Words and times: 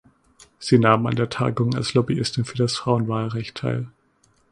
Sie 0.57 0.79
nahm 0.79 1.05
an 1.05 1.15
der 1.15 1.29
Tagung 1.29 1.75
als 1.75 1.93
Lobbyistin 1.93 2.43
für 2.43 2.57
das 2.57 2.75
Frauenwahlrecht 2.75 3.53
teil. 3.55 3.85